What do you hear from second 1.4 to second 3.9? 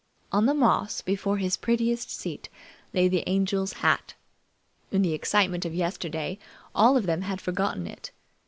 prettiest seat lay the Angel's